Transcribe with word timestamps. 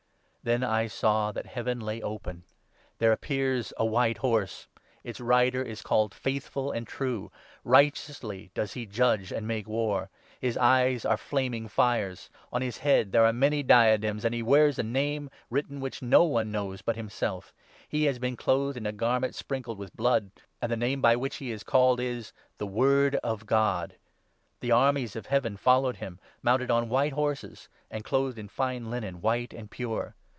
Then 0.43 0.63
I 0.63 0.87
saw 0.87 1.31
that 1.33 1.45
Heaven 1.45 1.79
lay 1.79 2.01
open. 2.01 2.45
There 2.97 3.11
appears 3.11 3.73
a 3.77 3.85
white 3.85 4.23
1 4.23 4.31
1 4.31 4.31
horse; 4.31 4.67
its 5.03 5.19
rider 5.21 5.61
is 5.61 5.83
called' 5.83 6.15
Faithful' 6.15 6.71
and' 6.71 6.87
True'; 6.87 7.31
righteously 7.63 8.49
does 8.55 8.73
he 8.73 8.87
judge 8.87 9.31
and 9.31 9.47
make 9.47 9.67
war. 9.67 10.09
His 10.39 10.57
eyes 10.57 11.05
are 11.05 11.15
flaming 11.15 11.67
fires; 11.67 12.31
on 12.51 12.61
12 12.61 12.63
his 12.63 12.77
head 12.79 13.11
there 13.11 13.23
are 13.23 13.31
many 13.31 13.61
diadems, 13.61 14.25
and 14.25 14.33
he 14.33 14.41
bears 14.41 14.79
a 14.79 14.81
name, 14.83 15.29
writ 15.51 15.67
ten, 15.69 15.79
which 15.79 16.01
no 16.01 16.23
one 16.23 16.51
knows 16.51 16.81
but 16.81 16.95
himself; 16.95 17.53
he 17.87 18.05
has 18.05 18.17
been 18.17 18.35
clothed 18.35 18.77
in 18.77 18.83
13 18.85 18.95
a 18.95 18.97
garment 18.97 19.35
sprinkled 19.35 19.77
with 19.77 19.95
blood; 19.95 20.31
and 20.59 20.71
the 20.71 20.75
name 20.75 21.01
by 21.01 21.15
which 21.15 21.35
he 21.35 21.51
is 21.51 21.61
called 21.61 21.99
is 21.99 22.33
'The 22.57 22.65
Word 22.65 23.13
of 23.17 23.45
God.' 23.45 23.93
The 24.61 24.71
armies 24.71 25.15
of 25.15 25.27
Heaven 25.27 25.53
14 25.53 25.57
followed 25.63 25.95
him, 25.97 26.19
mounted 26.41 26.71
on 26.71 26.89
white 26.89 27.13
horses 27.13 27.69
and 27.91 28.03
clothed 28.03 28.39
in 28.39 28.47
fine 28.47 28.89
linen, 28.89 29.21
white 29.21 29.53
and 29.53 29.69
pure. 29.69 30.15